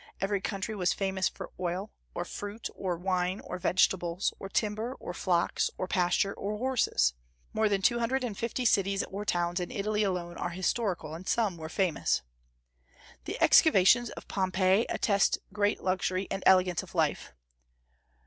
Every 0.19 0.41
country 0.41 0.73
was 0.73 0.93
famous 0.93 1.29
for 1.29 1.51
oil, 1.59 1.91
or 2.15 2.25
fruit, 2.25 2.67
or 2.73 2.97
wine, 2.97 3.39
or 3.41 3.59
vegetables, 3.59 4.33
or 4.39 4.49
timber, 4.49 4.95
or 4.99 5.13
flocks, 5.13 5.69
or 5.77 5.87
pastures, 5.87 6.33
or 6.39 6.57
horses. 6.57 7.13
More 7.53 7.69
than 7.69 7.83
two 7.83 7.99
hundred 7.99 8.23
and 8.23 8.35
fifty 8.35 8.65
cities 8.65 9.03
or 9.03 9.25
towns 9.25 9.59
in 9.59 9.69
Italy 9.69 10.01
alone 10.01 10.37
are 10.37 10.49
historical, 10.49 11.13
and 11.13 11.29
some 11.29 11.55
were 11.55 11.69
famous. 11.69 12.23
The 13.25 13.39
excavations 13.43 14.09
of 14.09 14.27
Pompeii 14.27 14.87
attest 14.89 15.37
great 15.53 15.83
luxury 15.83 16.27
and 16.31 16.41
elegance 16.47 16.81
of 16.81 16.95
life. 16.95 17.33